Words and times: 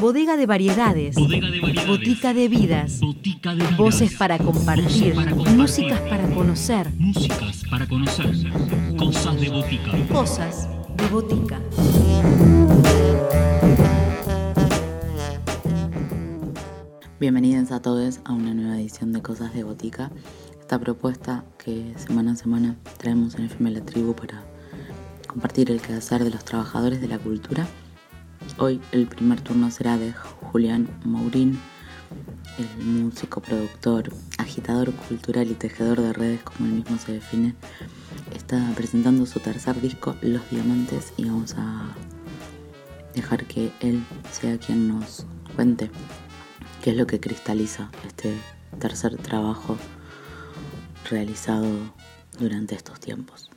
Bodega 0.00 0.36
de 0.36 0.46
variedades. 0.46 1.16
Bodega 1.16 1.50
de 1.50 1.60
variedades. 1.60 1.88
Botica 1.88 2.34
de 2.34 2.48
vidas. 2.48 3.00
Botica 3.00 3.50
de 3.54 3.62
vidas. 3.62 3.76
Voces 3.76 4.14
para 4.14 4.38
compartir. 4.38 5.14
Voces 5.14 5.14
para 5.14 5.30
compartir. 5.32 5.56
Músicas 5.56 6.00
para 6.00 6.28
conocer. 6.28 6.92
Músicas 6.96 7.62
para 7.68 7.86
conocer. 7.88 8.26
Cosas 8.96 9.40
de 9.40 9.48
botica. 9.48 9.90
Cosas 10.12 10.68
de 10.96 11.08
botica. 11.08 11.60
Bienvenidos 17.18 17.72
a 17.72 17.80
todos 17.80 18.20
a 18.24 18.32
una 18.32 18.54
nueva 18.54 18.78
edición 18.78 19.12
de 19.12 19.22
Cosas 19.22 19.54
de 19.54 19.64
Botica. 19.64 20.12
Esta 20.60 20.78
propuesta 20.78 21.44
que 21.58 21.94
semana 21.96 22.32
a 22.32 22.36
semana 22.36 22.76
traemos 22.98 23.34
en 23.36 23.46
FM 23.46 23.70
La 23.70 23.84
Tribu 23.84 24.14
para 24.14 24.44
compartir 25.36 25.70
el 25.70 25.82
quehacer 25.82 26.24
de 26.24 26.30
los 26.30 26.46
trabajadores 26.46 26.98
de 27.02 27.08
la 27.08 27.18
cultura. 27.18 27.66
Hoy 28.56 28.80
el 28.90 29.06
primer 29.06 29.38
turno 29.42 29.70
será 29.70 29.98
de 29.98 30.14
Julián 30.14 30.88
Maurín, 31.04 31.60
el 32.56 32.86
músico, 32.86 33.42
productor, 33.42 34.10
agitador 34.38 34.92
cultural 34.94 35.50
y 35.50 35.52
tejedor 35.52 36.00
de 36.00 36.14
redes, 36.14 36.42
como 36.42 36.66
él 36.70 36.76
mismo 36.76 36.96
se 36.96 37.12
define. 37.12 37.54
Está 38.34 38.72
presentando 38.74 39.26
su 39.26 39.38
tercer 39.40 39.78
disco, 39.78 40.16
Los 40.22 40.48
Diamantes, 40.48 41.12
y 41.18 41.26
vamos 41.26 41.54
a 41.58 41.84
dejar 43.14 43.44
que 43.44 43.72
él 43.80 44.02
sea 44.32 44.56
quien 44.56 44.88
nos 44.88 45.26
cuente 45.54 45.90
qué 46.82 46.92
es 46.92 46.96
lo 46.96 47.06
que 47.06 47.20
cristaliza 47.20 47.90
este 48.06 48.32
tercer 48.78 49.18
trabajo 49.18 49.76
realizado 51.10 51.68
durante 52.38 52.74
estos 52.74 53.00
tiempos. 53.00 53.50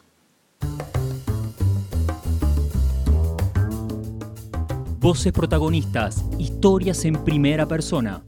Voces 5.01 5.31
protagonistas. 5.31 6.25
Historias 6.37 7.05
en 7.05 7.23
primera 7.23 7.65
persona. 7.65 8.21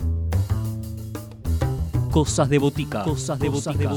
Cosas 2.11 2.47
de 2.47 2.59
botica. 2.59 3.03
Cosas 3.03 3.37
de 3.39 3.49
botica. 3.49 3.91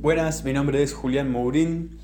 Buenas, 0.00 0.42
mi 0.44 0.54
nombre 0.54 0.82
es 0.82 0.94
Julián 0.94 1.30
Mourín 1.30 1.98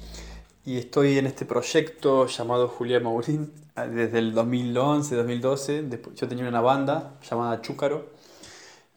y 0.67 0.77
estoy 0.77 1.17
en 1.17 1.25
este 1.25 1.47
proyecto 1.47 2.27
llamado 2.27 2.69
Julián 2.69 3.03
Mourín 3.03 3.51
desde 3.75 4.19
el 4.19 4.35
2011, 4.35 5.17
2012. 5.17 5.83
Después, 5.85 6.17
yo 6.17 6.29
tenía 6.29 6.47
una 6.47 6.61
banda 6.61 7.19
llamada 7.31 7.63
Chúcaro 7.63 8.11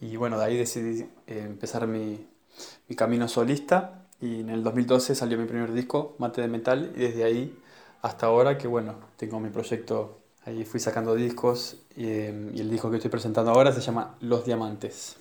y 0.02 0.18
bueno, 0.18 0.38
de 0.38 0.44
ahí 0.44 0.58
decidí 0.58 1.04
eh, 1.26 1.46
empezar 1.48 1.88
mi, 1.88 2.28
mi 2.90 2.98
camino 2.98 3.30
solista 3.30 4.01
y 4.22 4.42
en 4.42 4.50
el 4.50 4.64
2012 4.64 5.16
salió 5.16 5.38
mi 5.38 5.46
primer 5.46 5.74
disco, 5.74 6.16
Mate 6.20 6.42
de 6.42 6.48
Metal, 6.48 6.94
y 6.96 7.00
desde 7.02 7.24
ahí 7.24 7.58
hasta 8.02 8.28
ahora 8.28 8.58
que 8.58 8.68
bueno, 8.68 8.96
tengo 9.18 9.40
mi 9.40 9.50
proyecto, 9.50 10.20
ahí 10.46 10.66
fui 10.66 10.80
sacando 10.80 11.16
discos 11.16 11.78
y, 11.96 12.06
eh, 12.08 12.52
y 12.54 12.62
el 12.62 12.70
disco 12.70 12.90
que 12.90 12.98
estoy 12.98 13.12
presentando 13.12 13.52
ahora 13.52 13.72
se 13.72 13.82
llama 13.82 14.16
Los 14.22 14.46
Diamantes. 14.46 15.18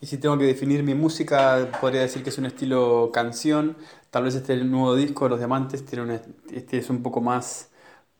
Y 0.00 0.06
si 0.06 0.18
tengo 0.18 0.38
que 0.38 0.44
definir 0.44 0.82
mi 0.84 0.94
música, 0.94 1.68
podría 1.80 2.02
decir 2.02 2.22
que 2.22 2.30
es 2.30 2.38
un 2.38 2.46
estilo 2.46 3.10
canción. 3.12 3.76
Tal 4.10 4.24
vez 4.24 4.34
este 4.36 4.56
nuevo 4.64 4.94
disco, 4.94 5.28
Los 5.28 5.38
Diamantes, 5.40 5.84
tiene 5.84 6.04
un, 6.04 6.10
este 6.52 6.78
es 6.78 6.88
un 6.90 7.02
poco 7.02 7.20
más 7.20 7.70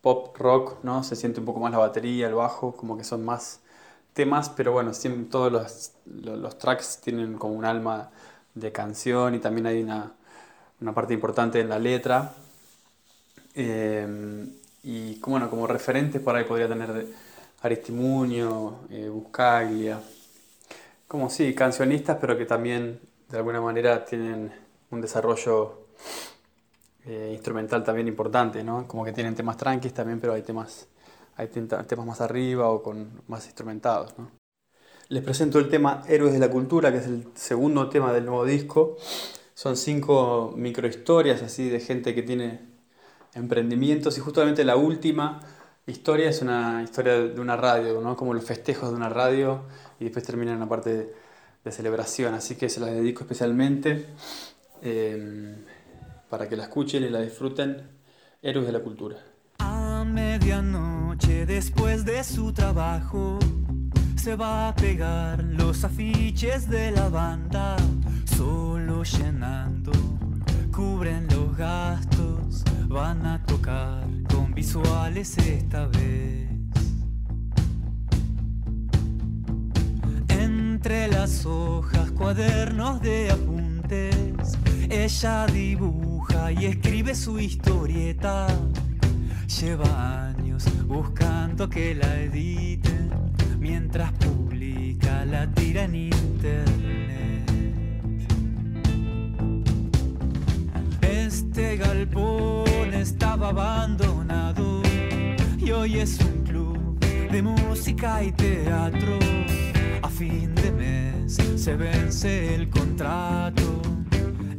pop 0.01 0.37
rock, 0.39 0.83
¿no? 0.85 1.05
Se 1.05 1.15
siente 1.17 1.41
un 1.41 1.47
poco 1.47 1.61
más 1.61 1.71
la 1.73 1.79
batería, 1.79 2.27
el 2.29 2.35
bajo, 2.35 2.75
como 2.77 2.97
que 2.99 3.05
son 3.05 3.25
más 3.25 3.61
temas, 4.15 4.51
pero 4.51 4.73
bueno, 4.73 4.93
siempre, 4.95 5.25
todos 5.31 5.53
los, 5.53 5.93
los, 6.07 6.39
los 6.39 6.59
tracks 6.59 7.01
tienen 7.01 7.35
como 7.39 7.55
un 7.55 7.65
alma 7.65 8.11
de 8.61 8.73
canción 8.73 9.35
y 9.35 9.39
también 9.39 9.67
hay 9.67 9.83
una, 9.83 10.13
una 10.81 10.95
parte 10.95 11.15
importante 11.15 11.61
en 11.61 11.69
la 11.69 11.79
letra. 11.79 12.35
Eh, 13.55 14.47
y 14.83 15.17
como, 15.17 15.35
bueno, 15.35 15.51
como 15.51 15.67
referentes 15.67 16.21
por 16.23 16.37
ahí 16.37 16.45
podría 16.45 16.69
tener 16.69 17.07
Aristimuño, 17.63 18.87
eh, 18.91 19.09
Buscaglia, 19.09 20.01
como 21.09 21.29
sí, 21.29 21.55
cancionistas, 21.55 22.19
pero 22.21 22.39
que 22.39 22.47
también 22.47 23.01
de 23.29 23.37
alguna 23.37 23.61
manera 23.61 24.05
tienen 24.05 24.53
un 24.91 25.01
desarrollo 25.01 25.89
eh, 27.05 27.31
instrumental 27.33 27.83
también 27.83 28.07
importante, 28.07 28.63
¿no? 28.63 28.87
Como 28.87 29.05
que 29.05 29.13
tienen 29.13 29.35
temas 29.35 29.57
tranquis 29.57 29.93
también, 29.93 30.21
pero 30.21 30.35
hay 30.35 30.43
temas, 30.43 30.87
hay 31.37 31.49
temas 31.49 32.07
más 32.07 32.21
arriba 32.21 32.69
o 32.69 32.83
con 32.83 33.23
más 33.27 33.47
instrumentados, 33.47 34.17
¿no? 34.19 34.38
Les 35.11 35.23
presento 35.23 35.59
el 35.59 35.71
tema 35.71 36.03
Héroes 36.07 36.35
de 36.35 36.39
la 36.39 36.51
Cultura, 36.51 36.93
que 36.93 36.99
es 36.99 37.07
el 37.07 37.29
segundo 37.35 37.89
tema 37.89 38.13
del 38.13 38.27
nuevo 38.27 38.45
disco. 38.45 38.99
Son 39.55 39.75
cinco 39.79 40.53
microhistorias 40.55 41.41
así 41.41 41.71
de 41.71 41.81
gente 41.81 42.15
que 42.15 42.23
tiene 42.23 42.61
emprendimientos 43.33 44.19
y 44.19 44.21
justamente 44.21 44.65
la 44.65 44.77
última 44.77 45.41
historia 45.87 46.29
es 46.29 46.43
una 46.43 46.83
historia 46.83 47.21
de 47.21 47.41
una 47.41 47.57
radio, 47.57 48.03
¿no? 48.03 48.17
Como 48.17 48.35
los 48.35 48.45
festejos 48.45 48.91
de 48.91 48.97
una 48.97 49.09
radio 49.09 49.63
y 49.99 50.05
después 50.05 50.27
termina 50.27 50.51
en 50.51 50.59
una 50.59 50.69
parte 50.69 51.15
de, 51.65 51.73
celebración, 51.73 52.33
así 52.33 52.55
que 52.57 52.71
se 52.71 52.81
la 52.81 52.87
dedico 52.87 53.25
especialmente 53.25 54.07
eh, 54.81 55.55
para 56.31 56.49
que 56.49 56.57
la 56.57 56.63
escuchen 56.63 57.05
y 57.05 57.11
la 57.11 57.21
disfruten, 57.21 57.83
Héroes 58.41 58.67
de 58.67 58.73
la 58.73 58.81
Cultura. 58.81 59.19
A 59.59 60.03
medianoche 60.07 61.45
después 61.45 62.07
de 62.07 62.25
su 62.25 62.55
trabajo 62.55 63.39
se 64.19 64.35
va 64.35 64.69
a 64.69 64.75
pegar 64.75 65.45
los 65.45 65.85
afiches 65.85 66.69
de 66.69 66.91
la 66.91 67.09
banda, 67.09 67.77
solo 68.37 69.05
llenando, 69.05 69.93
cubren 70.73 71.29
los 71.29 71.57
gastos, 71.57 72.65
van 72.89 73.25
a 73.25 73.43
tocar 73.45 74.05
con 74.29 74.53
visuales 74.53 75.39
esta 75.39 75.87
vez. 75.87 76.49
Entre 80.29 81.09
las 81.09 81.47
hojas, 81.47 82.11
cuadernos 82.11 83.01
de 83.01 83.31
apuntes, 83.31 84.59
ella 84.91 85.47
dibuja 85.47 86.51
y 86.53 86.67
escribe 86.67 87.15
su 87.15 87.39
historieta. 87.39 88.49
Lleva 89.61 90.29
años 90.29 90.65
buscando 90.87 91.69
que 91.69 91.95
la 91.95 92.21
editen, 92.21 92.88
mientras 93.69 94.11
publica 94.13 95.27
la 95.27 95.47
tira 95.53 95.85
en 95.85 95.95
internet. 95.95 97.51
Este 101.03 101.77
galpón 101.77 102.95
estaba 102.95 103.51
abandonado 103.51 104.81
y 105.59 105.71
hoy 105.71 105.99
es 105.99 106.19
un 106.21 106.45
club 106.45 106.99
de 107.31 107.43
música 107.43 108.25
y 108.25 108.33
teatro. 108.33 109.19
A 110.01 110.09
fin 110.09 110.55
de 110.55 110.73
mes 110.73 111.37
se 111.57 111.77
vence 111.77 112.55
el 112.55 112.71
contrato. 112.71 113.83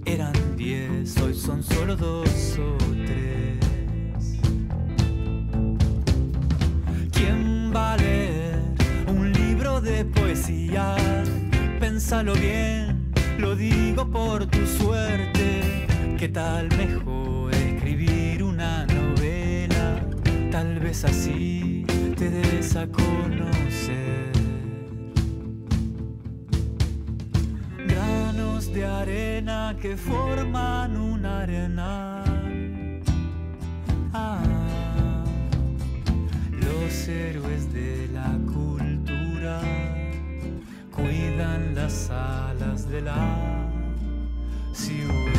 Eran 0.06 0.34
diez, 0.56 1.18
hoy 1.18 1.34
son 1.34 1.64
solo 1.64 1.96
dos 1.96 2.60
o 2.60 2.78
tres. 3.06 3.58
¿Quién 7.12 7.72
va 7.76 7.98
de 9.82 10.04
poesía? 10.04 10.96
Pénsalo 11.80 12.34
bien, 12.34 13.12
lo 13.38 13.56
digo 13.56 14.10
por 14.10 14.46
tu 14.46 14.66
suerte. 14.66 15.88
¿Qué 16.18 16.28
tal 16.28 16.68
mejor 16.78 17.54
escribir 17.54 18.44
una 18.44 18.86
novela? 18.88 20.06
Tal 20.52 20.80
vez 20.80 21.06
así 21.06 21.86
te 22.18 22.30
des 22.30 22.76
a 22.76 22.88
conocer. 22.88 24.32
Granos 27.88 28.74
de 28.74 28.86
arena 28.86 29.78
que 29.82 29.96
forman 29.96 30.98
un 30.98 31.26
arenal. 31.26 33.02
Ah, 34.12 34.44
los 36.52 37.08
héroes 37.08 37.72
de 37.72 38.10
la 38.14 38.39
las 41.90 42.12
alas 42.12 42.88
de 42.88 43.02
la 43.02 43.68
ciudad. 44.74 45.39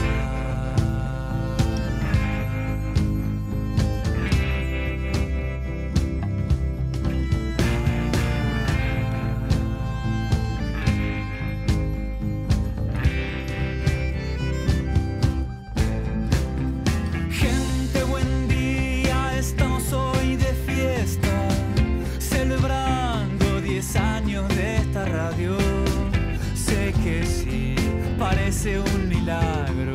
parece 28.51 28.81
un 28.81 29.09
milagro, 29.09 29.93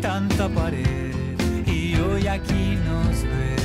tanta 0.00 0.48
pared 0.48 1.12
y 1.66 1.94
hoy 1.96 2.26
aquí 2.26 2.78
nos 2.86 3.22
ve. 3.22 3.55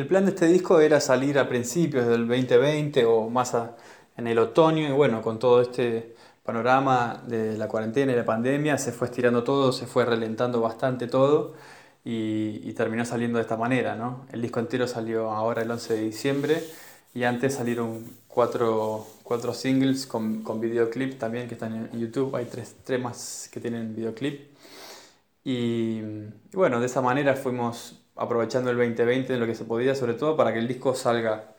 El 0.00 0.06
plan 0.06 0.24
de 0.24 0.30
este 0.32 0.46
disco 0.46 0.80
era 0.80 1.00
salir 1.00 1.38
a 1.38 1.48
principios 1.48 2.06
del 2.06 2.26
2020 2.26 3.04
o 3.04 3.28
más 3.30 3.54
a- 3.54 3.76
en 4.16 4.26
el 4.26 4.38
otoño 4.38 4.88
y 4.88 4.92
bueno, 4.92 5.22
con 5.22 5.38
todo 5.38 5.60
este 5.62 6.14
panorama 6.44 7.22
de 7.26 7.56
la 7.58 7.68
cuarentena 7.68 8.12
y 8.12 8.16
la 8.16 8.24
pandemia 8.24 8.78
se 8.78 8.92
fue 8.92 9.06
estirando 9.08 9.44
todo, 9.44 9.72
se 9.72 9.86
fue 9.86 10.04
relentando 10.04 10.60
bastante 10.60 11.06
todo 11.06 11.54
y, 12.04 12.60
y 12.64 12.72
terminó 12.74 13.04
saliendo 13.04 13.38
de 13.38 13.42
esta 13.42 13.56
manera, 13.56 13.94
¿no? 13.96 14.26
El 14.32 14.42
disco 14.42 14.60
entero 14.60 14.86
salió 14.88 15.30
ahora 15.30 15.62
el 15.62 15.70
11 15.70 15.94
de 15.94 16.00
diciembre 16.02 16.62
y 17.14 17.24
antes 17.24 17.54
salieron 17.54 18.04
cuatro, 18.28 19.06
cuatro 19.22 19.52
singles 19.54 20.06
con, 20.06 20.42
con 20.42 20.60
videoclip 20.60 21.18
también 21.18 21.48
que 21.48 21.54
están 21.54 21.88
en 21.92 22.00
YouTube, 22.00 22.34
hay 22.36 22.46
tres, 22.46 22.76
tres 22.84 23.00
más 23.00 23.48
que 23.52 23.60
tienen 23.60 23.94
videoclip. 23.94 24.50
Y, 25.44 26.00
y 26.00 26.56
bueno, 26.56 26.80
de 26.80 26.86
esa 26.86 27.00
manera 27.00 27.34
fuimos 27.36 28.00
aprovechando 28.20 28.70
el 28.70 28.76
2020 28.76 29.34
en 29.34 29.40
lo 29.40 29.46
que 29.46 29.54
se 29.54 29.64
podía, 29.64 29.94
sobre 29.94 30.14
todo 30.14 30.36
para 30.36 30.52
que 30.52 30.58
el 30.58 30.68
disco 30.68 30.94
salga, 30.94 31.54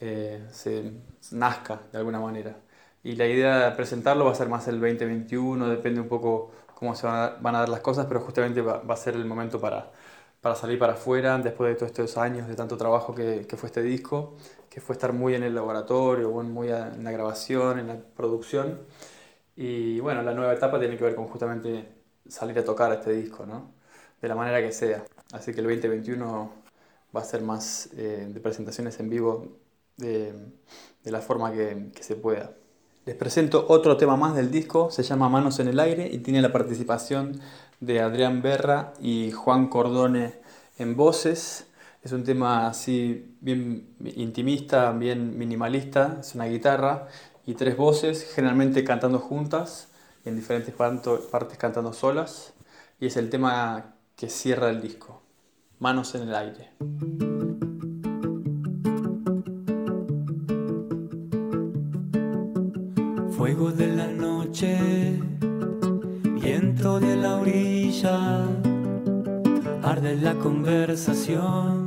eh, 0.00 0.46
se 0.52 0.92
nazca 1.32 1.80
de 1.92 1.98
alguna 1.98 2.20
manera. 2.20 2.56
Y 3.02 3.16
la 3.16 3.26
idea 3.26 3.70
de 3.70 3.76
presentarlo 3.76 4.26
va 4.26 4.32
a 4.32 4.34
ser 4.34 4.48
más 4.48 4.68
el 4.68 4.80
2021, 4.80 5.68
depende 5.68 6.00
un 6.00 6.08
poco 6.08 6.52
cómo 6.74 6.94
se 6.94 7.06
van 7.06 7.46
a, 7.56 7.58
dar 7.60 7.68
las 7.70 7.80
cosas, 7.80 8.06
pero 8.06 8.20
justamente 8.20 8.60
va, 8.60 8.82
a 8.86 8.96
ser 8.96 9.14
el 9.14 9.24
momento 9.24 9.60
para, 9.60 9.90
para 10.40 10.54
salir 10.54 10.78
para 10.78 10.94
afuera, 10.94 11.38
después 11.38 11.70
de 11.70 11.76
todos 11.76 11.90
estos 11.90 12.18
años 12.18 12.48
de 12.48 12.56
tanto 12.56 12.76
trabajo 12.76 13.14
que, 13.14 13.46
que 13.48 13.56
fue 13.56 13.68
este 13.68 13.82
disco, 13.82 14.36
que 14.68 14.80
fue 14.82 14.94
estar 14.94 15.12
muy 15.14 15.34
en 15.34 15.44
el 15.44 15.54
laboratorio, 15.54 16.30
muy 16.30 16.68
en 16.70 17.04
la 17.04 17.10
grabación, 17.12 17.78
en 17.78 17.88
la 17.88 17.96
producción. 18.16 18.80
Y 19.56 20.00
bueno, 20.00 20.22
la 20.22 20.34
nueva 20.34 20.52
etapa 20.54 20.78
tiene 20.78 20.96
que 20.98 21.04
ver 21.04 21.14
con 21.14 21.26
justamente 21.28 21.88
salir 22.28 22.58
a 22.58 22.64
tocar 22.64 22.92
este 22.92 23.12
disco, 23.12 23.46
¿no? 23.46 23.72
De 24.20 24.28
la 24.28 24.34
manera 24.34 24.60
que 24.60 24.72
sea. 24.72 25.04
Así 25.32 25.52
que 25.52 25.60
el 25.60 25.66
2021 25.66 26.50
va 27.14 27.20
a 27.20 27.24
ser 27.24 27.42
más 27.42 27.90
eh, 27.96 28.28
de 28.28 28.40
presentaciones 28.40 28.98
en 29.00 29.10
vivo 29.10 29.58
de, 29.96 30.32
la 31.04 31.20
forma 31.20 31.52
que, 31.52 31.90
que 31.94 32.02
se 32.02 32.16
pueda. 32.16 32.52
Les 33.04 33.14
presento 33.14 33.66
otro 33.68 33.96
tema 33.96 34.16
más 34.16 34.34
del 34.34 34.50
disco, 34.50 34.90
se 34.90 35.02
llama 35.02 35.28
Manos 35.28 35.60
en 35.60 35.68
el 35.68 35.78
Aire 35.78 36.08
y 36.12 36.18
tiene 36.18 36.42
la 36.42 36.52
participación 36.52 37.40
de 37.80 38.00
Adrián 38.00 38.42
Berra 38.42 38.94
y 39.00 39.30
Juan 39.30 39.68
Cordone 39.68 40.34
en 40.78 40.96
voces. 40.96 41.66
Es 42.02 42.12
un 42.12 42.24
tema 42.24 42.68
así 42.68 43.36
bien 43.40 43.94
intimista, 44.16 44.92
bien 44.92 45.38
minimalista, 45.38 46.18
es 46.20 46.34
una 46.34 46.46
guitarra 46.46 47.08
y 47.46 47.54
tres 47.54 47.76
voces, 47.76 48.32
generalmente 48.34 48.84
cantando 48.84 49.18
juntas, 49.18 49.88
en 50.24 50.36
diferentes 50.36 50.74
partes 50.74 51.58
cantando 51.58 51.92
solas. 51.92 52.54
Y 53.00 53.06
es 53.06 53.16
el 53.16 53.30
tema 53.30 53.95
que 54.16 54.30
cierra 54.30 54.70
el 54.70 54.80
disco, 54.80 55.20
Manos 55.78 56.14
en 56.14 56.22
el 56.22 56.34
Aire. 56.34 56.70
Fuego 63.36 63.72
de 63.72 63.88
la 63.94 64.06
noche, 64.06 65.20
viento 66.40 66.98
de 66.98 67.16
la 67.16 67.36
orilla, 67.36 68.46
arde 69.82 70.16
la 70.16 70.34
conversación, 70.36 71.86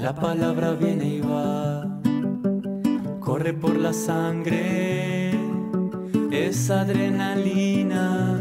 la 0.00 0.12
palabra 0.12 0.72
viene 0.72 1.06
y 1.06 1.20
va, 1.20 1.86
corre 3.20 3.54
por 3.54 3.76
la 3.76 3.92
sangre, 3.92 5.30
esa 6.32 6.80
adrenalina, 6.80 8.35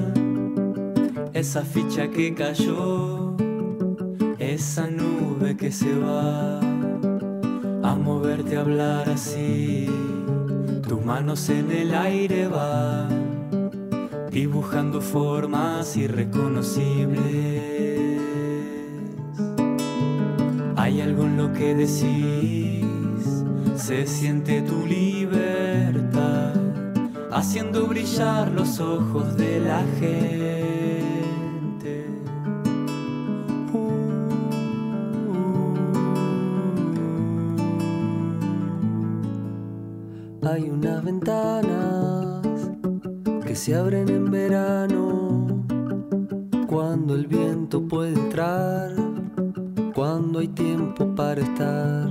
esa 1.36 1.64
ficha 1.64 2.10
que 2.10 2.34
cayó, 2.34 3.36
esa 4.40 4.88
nube 4.88 5.58
que 5.58 5.70
se 5.70 5.94
va 6.00 6.62
a 6.62 7.96
moverte 7.96 8.56
a 8.56 8.62
hablar 8.62 9.10
así. 9.10 9.90
Tus 10.88 11.04
manos 11.04 11.50
en 11.50 11.70
el 11.74 11.94
aire 11.94 12.48
van 12.48 13.70
dibujando 14.32 15.02
formas 15.02 15.98
irreconocibles. 15.98 18.22
Hay 20.78 21.02
algo 21.02 21.26
en 21.26 21.36
lo 21.36 21.52
que 21.52 21.76
decís, 21.76 22.86
se 23.76 24.08
siente 24.08 24.62
tu 24.62 24.86
libertad, 24.86 26.54
haciendo 27.30 27.88
brillar 27.88 28.50
los 28.52 28.80
ojos 28.80 29.36
de 29.36 29.60
la 29.60 29.84
gente. 30.00 31.05
Ventanas 41.06 42.42
que 43.46 43.56
se 43.56 43.76
abren 43.76 44.10
en 44.10 44.32
verano, 44.32 45.46
cuando 46.68 47.14
el 47.14 47.28
viento 47.28 47.88
puede 47.88 48.14
entrar, 48.14 48.92
cuando 49.94 50.40
hay 50.40 50.48
tiempo 50.48 51.14
para 51.16 51.42
estar. 51.42 52.10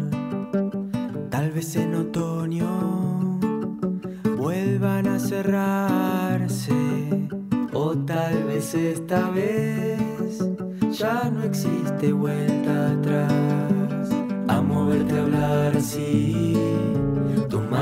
Tal 1.29 1.51
vez 1.51 1.75
en 1.75 1.97
otoño 1.97 3.41
vuelvan 4.39 5.09
a 5.09 5.19
cerrarse, 5.19 6.73
o 7.73 7.97
tal 7.97 8.45
vez 8.45 8.75
esta 8.77 9.29
vez 9.31 10.39
ya 10.93 11.29
no 11.31 11.43
existe 11.43 12.13
vuelta 12.13 12.93
atrás. 12.93 14.09
A 14.47 14.63
moverte 14.63 15.19
a 15.19 15.23
hablar 15.23 15.77
así, 15.77 16.55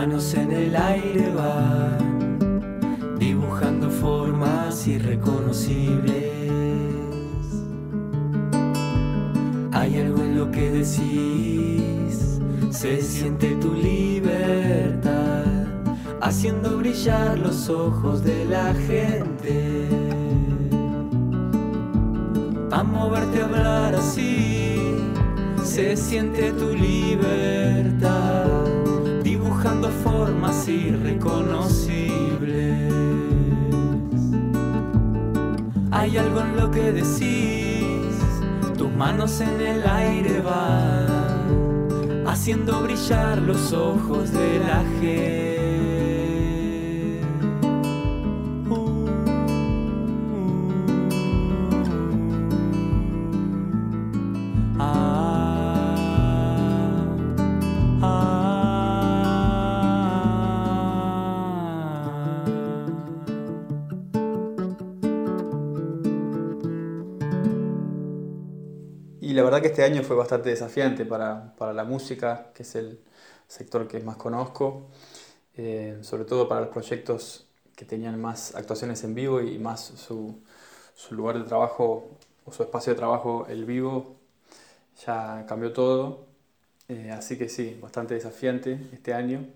manos 0.02 0.34
en 0.34 0.50
el 0.50 0.74
aire 0.74 1.32
van 1.32 3.18
dibujando 3.20 3.88
formas 3.88 4.84
irreconocibles. 4.88 6.24
Hay 9.70 10.00
algo 10.00 10.20
en 10.22 10.38
lo 10.40 10.50
que 10.50 10.72
decís, 10.72 12.40
se 12.70 13.00
siente 13.00 13.54
tu 13.60 13.74
libertad, 13.74 15.44
haciendo 16.20 16.78
brillar 16.78 17.38
los 17.38 17.68
ojos 17.68 18.24
de 18.24 18.44
la 18.46 18.74
gente. 18.88 19.88
A 22.72 22.82
moverte 22.82 23.40
a 23.40 23.44
hablar 23.44 23.94
así, 23.94 24.96
se 25.62 25.96
siente 25.96 26.50
tu 26.54 26.70
libertad, 26.70 28.31
dibujando 29.62 29.90
formas 30.02 30.66
irreconocibles. 30.66 32.92
Hay 35.92 36.16
algo 36.16 36.40
en 36.40 36.56
lo 36.56 36.68
que 36.72 36.90
decís, 36.90 38.18
tus 38.76 38.90
manos 38.90 39.40
en 39.40 39.60
el 39.60 39.86
aire 39.86 40.40
van, 40.40 42.26
haciendo 42.26 42.82
brillar 42.82 43.38
los 43.38 43.72
ojos 43.72 44.32
de 44.32 44.58
la 44.58 44.82
gente. 45.00 45.51
Verdad 69.52 69.64
que 69.64 69.68
este 69.68 69.84
año 69.84 70.02
fue 70.02 70.16
bastante 70.16 70.48
desafiante 70.48 71.04
para, 71.04 71.54
para 71.58 71.74
la 71.74 71.84
música, 71.84 72.52
que 72.54 72.62
es 72.62 72.74
el 72.74 72.98
sector 73.46 73.86
que 73.86 74.00
más 74.00 74.16
conozco, 74.16 74.88
eh, 75.58 75.98
sobre 76.00 76.24
todo 76.24 76.48
para 76.48 76.62
los 76.62 76.70
proyectos 76.70 77.46
que 77.76 77.84
tenían 77.84 78.18
más 78.18 78.54
actuaciones 78.54 79.04
en 79.04 79.14
vivo 79.14 79.42
y 79.42 79.58
más 79.58 79.84
su, 79.84 80.40
su 80.94 81.14
lugar 81.14 81.38
de 81.38 81.44
trabajo 81.44 82.16
o 82.46 82.52
su 82.52 82.62
espacio 82.62 82.94
de 82.94 82.96
trabajo, 82.96 83.44
el 83.46 83.66
vivo, 83.66 84.16
ya 85.04 85.44
cambió 85.46 85.70
todo. 85.74 86.24
Eh, 86.88 87.10
así 87.10 87.36
que 87.36 87.50
sí, 87.50 87.78
bastante 87.78 88.14
desafiante 88.14 88.88
este 88.94 89.12
año. 89.12 89.46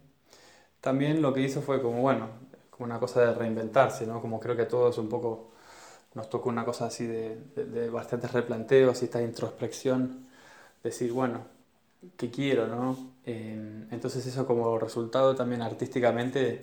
También 0.83 1.23
lo 1.23 1.33
que 1.33 1.41
hizo 1.41 1.63
fue 1.63 1.81
como, 1.81 2.03
bueno, 2.03 2.29
como 2.69 2.85
una 2.85 3.01
cosa 3.01 3.23
de 3.23 3.35
reinventarse, 3.35 4.07
¿no? 4.07 4.21
Como 4.21 4.41
creo 4.41 4.57
que 4.57 4.63
a 4.63 4.69
todos 4.69 4.99
un 4.99 5.09
poco 5.09 5.53
nos 6.17 6.31
tocó 6.31 6.49
una 6.49 6.65
cosa 6.65 6.87
así 6.87 7.07
de, 7.07 7.37
de, 7.55 7.91
bastantes 7.91 8.33
replanteos 8.33 9.03
y 9.03 9.05
esta 9.05 9.23
introspección, 9.23 10.27
decir, 10.83 11.13
bueno, 11.13 11.45
¿qué 12.17 12.31
quiero, 12.31 12.67
no? 12.67 12.97
Eh, 13.27 13.87
entonces 13.91 14.27
eso 14.27 14.47
como 14.47 14.79
resultado 14.79 15.35
también 15.37 15.63
artísticamente 15.63 16.63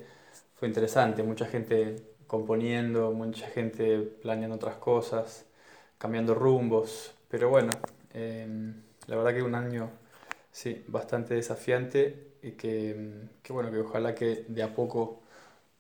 fue 0.55 0.67
interesante, 0.67 1.23
mucha 1.23 1.45
gente 1.45 2.15
componiendo, 2.27 3.11
mucha 3.11 3.47
gente 3.47 3.99
planeando 3.99 4.55
otras 4.55 4.77
cosas, 4.77 5.45
cambiando 5.99 6.33
rumbos, 6.35 7.13
pero 7.29 7.49
bueno, 7.49 7.71
eh, 8.13 8.47
la 9.07 9.15
verdad 9.15 9.33
que 9.35 9.43
un 9.43 9.55
año 9.55 9.91
sí, 10.51 10.83
bastante 10.87 11.35
desafiante 11.35 12.33
y 12.41 12.51
que, 12.53 13.27
que, 13.43 13.53
bueno, 13.53 13.71
que 13.71 13.79
ojalá 13.79 14.15
que 14.15 14.45
de 14.47 14.63
a 14.63 14.73
poco 14.73 15.21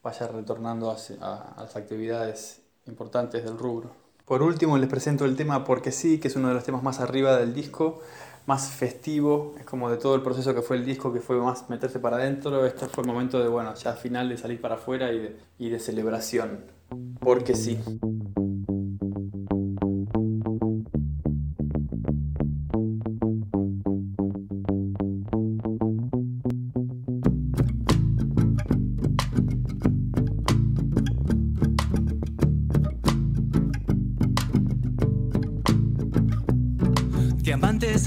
vaya 0.03 0.27
retornando 0.27 0.91
a, 0.91 0.97
a, 1.21 1.63
las 1.63 1.75
actividades 1.75 2.62
importantes 2.87 3.43
del 3.43 3.57
rubro. 3.57 3.91
Por 4.25 4.41
último 4.41 4.77
les 4.77 4.89
presento 4.89 5.25
el 5.25 5.35
tema 5.35 5.65
Porque 5.65 5.91
sí, 5.91 6.19
que 6.19 6.29
es 6.29 6.35
uno 6.35 6.47
de 6.47 6.53
los 6.53 6.63
temas 6.63 6.81
más 6.81 6.99
arriba 6.99 7.37
del 7.37 7.53
disco, 7.53 8.01
más 8.45 8.69
festivo, 8.69 9.55
es 9.59 9.65
como 9.65 9.89
de 9.89 9.97
todo 9.97 10.15
el 10.15 10.21
proceso 10.21 10.53
que 10.53 10.61
fue 10.61 10.77
el 10.77 10.85
disco, 10.85 11.13
que 11.13 11.19
fue 11.19 11.37
más 11.37 11.69
meterse 11.69 11.99
para 11.99 12.17
adentro, 12.17 12.65
este 12.65 12.87
fue 12.87 13.03
el 13.03 13.07
momento 13.07 13.39
de, 13.39 13.47
bueno, 13.47 13.73
ya 13.75 13.91
al 13.91 13.97
final 13.97 14.29
de 14.29 14.37
salir 14.37 14.59
para 14.59 14.75
afuera 14.75 15.11
y 15.11 15.19
de, 15.19 15.37
y 15.59 15.69
de 15.69 15.79
celebración. 15.79 16.65
Porque 17.19 17.55
sí. 17.55 17.79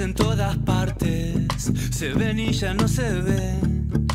En 0.00 0.14
todas 0.14 0.56
partes, 0.58 1.46
se 1.90 2.12
ven 2.12 2.38
y 2.38 2.52
ya 2.52 2.74
no 2.74 2.86
se 2.86 3.08
ven. 3.20 4.06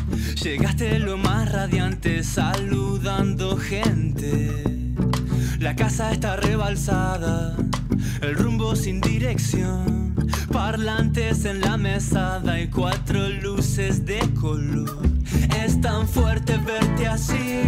Llegaste 0.42 0.98
lo 0.98 1.16
más 1.16 1.50
radiante 1.50 2.22
saludando 2.22 3.56
gente. 3.56 4.64
La 5.58 5.74
casa 5.74 6.12
está 6.12 6.36
rebalsada, 6.36 7.56
el 8.20 8.34
rumbo 8.36 8.76
sin 8.76 9.00
dirección. 9.00 10.14
Parlantes 10.52 11.44
en 11.46 11.60
la 11.60 11.76
mesada 11.76 12.60
y 12.60 12.68
cuatro 12.68 13.28
luces 13.28 14.04
de 14.04 14.20
color. 14.40 15.02
Es 15.64 15.80
tan 15.80 16.06
fuerte 16.06 16.58
verte 16.58 17.08
así, 17.08 17.62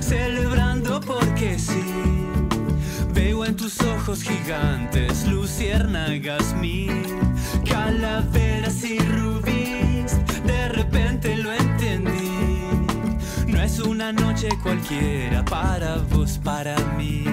celebrando 0.00 1.00
porque 1.00 1.58
sí. 1.58 1.84
Veo 3.14 3.44
en 3.44 3.56
tus 3.56 3.80
ojos 3.82 4.22
gigantes, 4.22 5.28
luciérnagas 5.28 6.54
mil 6.54 7.22
calaveras 7.72 8.84
y 8.84 8.98
rubíes, 8.98 10.18
de 10.46 10.68
repente 10.68 11.36
lo 11.36 11.52
entendí. 11.52 12.30
No 13.46 13.62
es 13.62 13.78
una 13.80 14.12
noche 14.12 14.48
cualquiera 14.62 15.44
para 15.44 15.96
vos, 16.10 16.38
para 16.42 16.76
mí. 16.96 17.24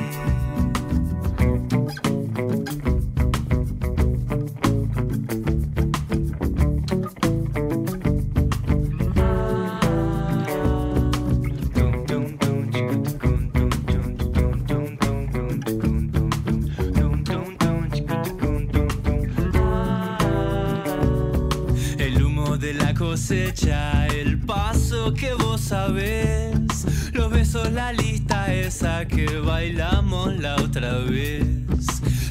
Que 29.09 29.39
bailamos 29.39 30.37
la 30.37 30.55
otra 30.55 30.99
vez. 30.99 31.45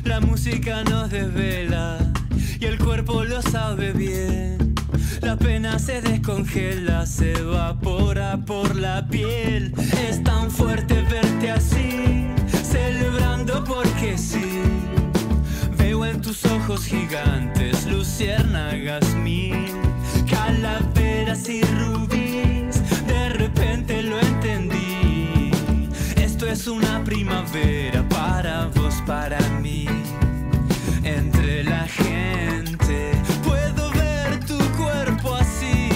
La 0.05 0.21
música 0.21 0.83
nos 0.85 1.11
desvela 1.11 1.99
y 2.59 2.65
el 2.65 2.79
cuerpo 2.79 3.25
lo 3.25 3.43
sabe 3.43 3.93
bien. 3.93 4.75
La 5.21 5.37
pena 5.37 5.79
se 5.79 6.01
descongela, 6.01 7.05
se 7.05 7.33
evapora 7.33 8.39
por 8.39 8.77
la 8.77 9.07
piel. 9.09 9.75
Es 10.09 10.23
tan 10.23 10.51
fuerte 10.51 11.03
verte 11.03 11.51
así, 11.51 12.27
celebrando 12.63 13.63
porque 13.65 14.17
sí. 14.17 14.63
Veo 15.77 16.07
en 16.07 16.23
tus 16.23 16.45
ojos 16.47 16.85
gigantes, 16.85 17.87
luciérnagas 17.87 19.18
primavera 27.09 28.07
para 28.11 28.67
vos, 28.75 29.03
para 29.07 29.41
mí. 29.63 29.87
Entre 31.03 31.65
la 31.65 31.87
gente 31.89 33.13
puedo 33.43 33.91
ver 33.93 34.45
tu 34.45 34.59
cuerpo 34.77 35.35
así, 35.35 35.89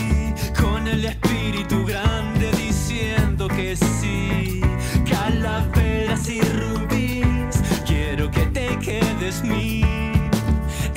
con 0.59 0.89
el 0.89 1.05
espíritu 1.05 1.85
grande 1.85 2.51
diciendo 2.53 3.47
que 3.47 3.77
sí. 3.77 4.63
Calaveras 5.11 6.31
y 6.31 6.41
rubíes, 6.41 7.61
quiero 7.87 8.31
que 8.31 8.47
te 8.47 8.79
quedes 8.79 9.45
mí 9.45 9.85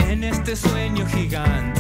en 0.10 0.24
este 0.24 0.56
sueño 0.56 1.06
gigante 1.08 1.75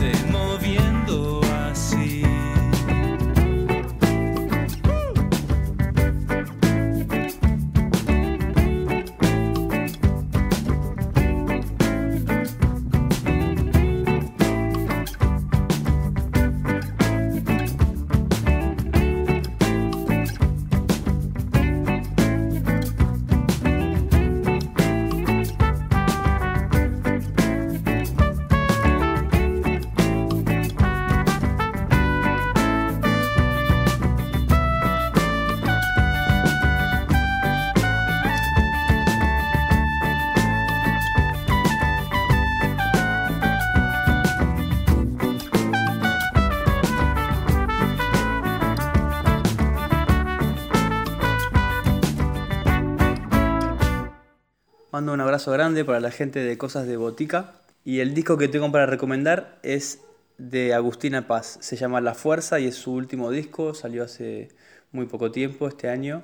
Mando 54.96 55.12
un 55.12 55.20
abrazo 55.20 55.52
grande 55.52 55.84
para 55.84 56.00
la 56.00 56.10
gente 56.10 56.40
de 56.40 56.58
Cosas 56.58 56.88
de 56.88 56.96
Botica. 56.96 57.56
Y 57.84 58.00
el 58.00 58.14
disco 58.14 58.38
que 58.38 58.48
tengo 58.48 58.72
para 58.72 58.86
recomendar 58.86 59.60
es 59.62 60.00
de 60.38 60.74
Agustina 60.74 61.28
Paz. 61.28 61.58
Se 61.60 61.75
llama 61.75 62.00
La 62.00 62.14
Fuerza 62.14 62.62
y 62.62 62.68
es 62.68 62.75
su 62.75 62.94
último 62.94 63.30
disco. 63.30 63.74
Salió 63.74 64.06
hace 64.06 64.48
muy 64.94 65.06
poco 65.06 65.34
tiempo, 65.34 65.68
este 65.68 65.90
año. 65.90 66.24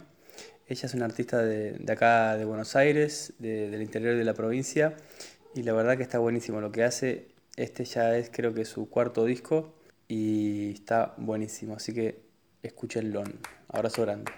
Ella 0.67 0.85
es 0.85 0.93
una 0.93 1.03
artista 1.03 1.39
de, 1.39 1.83
acá, 1.91 2.37
de 2.37 2.45
Buenos 2.45 2.77
Aires, 2.77 3.33
del 3.39 3.81
interior 3.81 4.15
de 4.15 4.23
la 4.23 4.35
provincia. 4.35 4.95
Y 5.53 5.63
la 5.63 5.73
verdad 5.73 5.97
que 5.97 6.03
está 6.03 6.19
buenísimo 6.19 6.61
lo 6.61 6.71
que 6.71 6.85
hace. 6.85 7.27
Este 7.57 7.83
ya 7.83 8.15
es 8.15 8.29
creo 8.31 8.53
que 8.53 8.63
su 8.63 8.89
cuarto 8.89 9.25
disco 9.25 9.73
y 10.07 10.71
está 10.71 11.13
buenísimo. 11.17 11.75
Así 11.75 11.93
que 11.93 12.21
escúchenlo. 12.63 13.25
Abrazo 13.67 14.03
grande. 14.03 14.31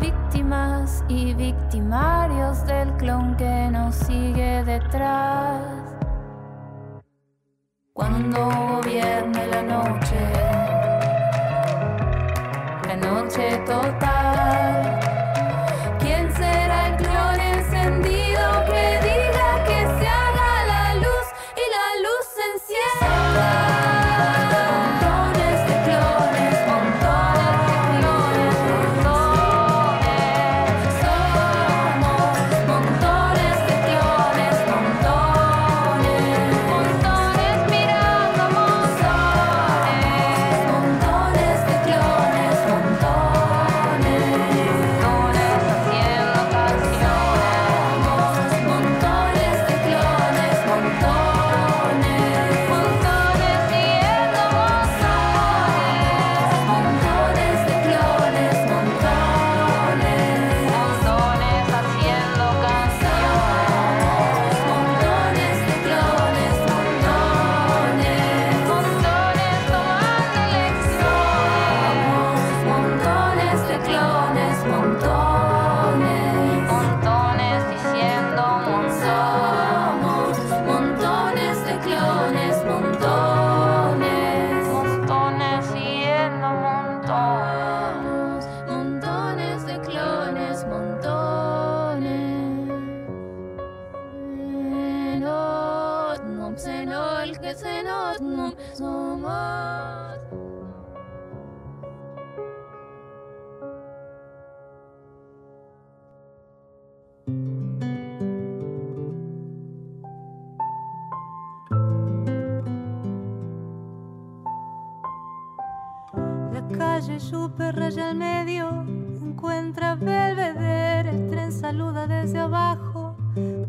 Víctimas 0.00 1.04
y 1.08 1.34
victimarios 1.34 2.64
del 2.64 2.90
clon 2.96 3.36
que 3.36 3.68
nos 3.70 3.94
sigue 3.94 4.64
detrás. 4.64 5.60
Cuando 7.92 8.46
gobierne 8.46 9.46
la 9.48 9.62
noche, 9.62 10.32
la 12.88 12.96
noche 12.96 13.58
total. 13.66 14.09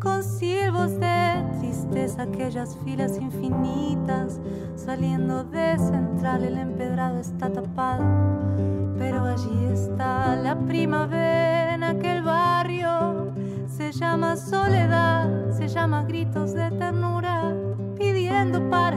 Con 0.00 0.22
silbos 0.22 0.98
de 0.98 1.44
tristeza, 1.60 2.22
aquellas 2.22 2.76
filas 2.84 3.18
infinitas, 3.18 4.40
saliendo 4.74 5.44
de 5.44 5.78
central, 5.78 6.44
el 6.44 6.58
empedrado 6.58 7.18
está 7.20 7.52
tapado, 7.52 8.04
pero 8.98 9.24
allí 9.24 9.66
está 9.72 10.36
la 10.36 10.58
primavera 10.58 11.74
en 11.74 11.84
aquel 11.84 12.22
barrio, 12.22 13.32
se 13.66 13.92
llama 13.92 14.36
soledad, 14.36 15.50
se 15.52 15.68
llama 15.68 16.04
gritos 16.04 16.54
de 16.54 16.70
ternura, 16.70 17.54
pidiendo 17.96 18.68
para 18.68 18.96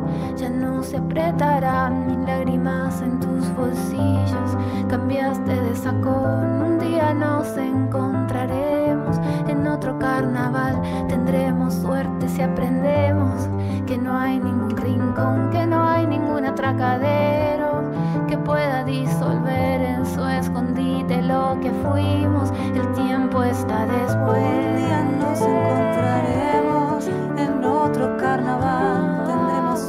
Ya 0.37 0.49
no 0.49 0.83
se 0.83 0.97
apretarán 0.97 2.07
ni 2.07 2.25
lágrimas 2.25 3.01
en 3.01 3.19
tus 3.19 3.53
bolsillos. 3.55 4.57
Cambiaste 4.89 5.53
de 5.53 5.75
sacón, 5.75 6.61
un 6.61 6.79
día 6.79 7.13
nos 7.13 7.55
encontraremos 7.57 9.17
en 9.47 9.67
otro 9.67 9.97
carnaval. 9.99 10.81
Tendremos 11.07 11.73
suerte 11.75 12.27
si 12.27 12.41
aprendemos 12.41 13.47
que 13.85 13.97
no 13.97 14.17
hay 14.17 14.39
ningún 14.39 14.75
rincón, 14.77 15.49
que 15.51 15.65
no 15.65 15.83
hay 15.83 16.07
ningún 16.07 16.45
atracadero 16.45 17.83
que 18.27 18.37
pueda 18.37 18.83
disolver 18.83 19.81
en 19.81 20.05
su 20.05 20.25
escondite 20.25 21.21
lo 21.21 21.59
que 21.61 21.71
fuimos. 21.71 22.51
El 22.73 22.91
tiempo 22.93 23.43
está 23.43 23.85
después. 23.85 24.41
Un 24.41 24.75
día 24.77 25.03
nos 25.19 25.41
encontraremos 25.41 27.07
en 27.37 27.63
otro 27.63 28.17
carnaval. 28.17 28.70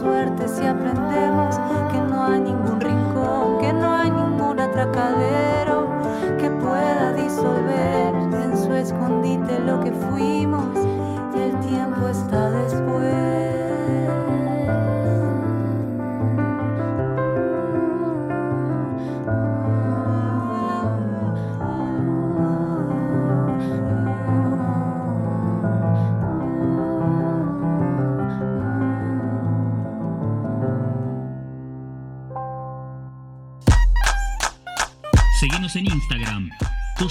Suerte 0.03 0.49
si 0.49 0.67
aprendemos 0.67 1.55
que 1.93 2.01
no 2.11 2.25
hay 2.25 2.41
ningún 2.41 2.81
rincón, 2.81 3.61
que 3.61 3.73
no 3.73 3.89
hay 3.95 4.11
ningún 4.11 4.59
atracadero 4.59 5.87
que 6.41 6.51
pueda 6.51 7.13
disolver 7.13 8.13
en 8.17 8.59
su 8.59 8.73
escondite 8.75 9.61